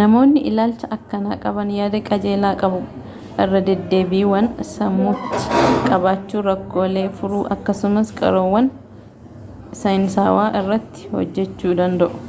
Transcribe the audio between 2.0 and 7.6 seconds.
qajeelaa qabu irradeddeebiiwwan sammuutti qabachuu rakkoolee furuu